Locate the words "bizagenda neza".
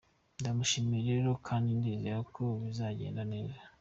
2.63-3.59